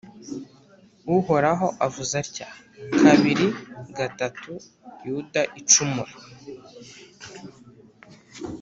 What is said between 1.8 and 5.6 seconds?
avuze atya:Kabiri gatatu Yuda